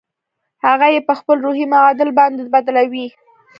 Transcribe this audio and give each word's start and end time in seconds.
هغه 0.65 0.87
يې 0.93 1.01
په 1.07 1.13
خپل 1.19 1.37
روحي 1.45 1.65
معادل 1.73 2.09
باندې 2.19 2.41
بدلوي. 2.53 3.07